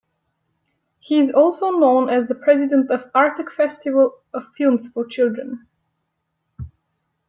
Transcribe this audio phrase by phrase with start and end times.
[0.97, 5.67] He is also known as the President of Artek Festival of Films for Children.